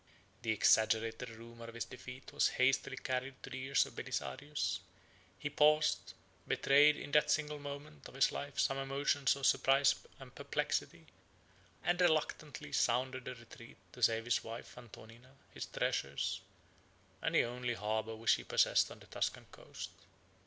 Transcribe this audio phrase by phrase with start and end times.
[0.41, 4.79] The exaggerated rumor of his defeat was hastily carried to the ears of Belisarius:
[5.37, 6.15] he paused;
[6.47, 11.05] betrayed in that single moment of his life some emotions of surprise and perplexity;
[11.83, 16.41] and reluctantly sounded a retreat to save his wife Antonina, his treasures,
[17.21, 19.91] and the only harbor which he possessed on the Tuscan coast.